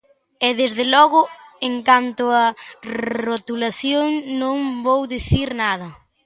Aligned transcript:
E, 0.47 0.49
desde 0.61 0.85
logo, 0.95 1.21
en 1.67 1.75
canto 1.89 2.25
á 2.41 2.43
rotulación 3.25 4.05
non 4.41 4.57
vou 4.85 5.01
dicir 5.15 5.47
nada. 5.63 5.89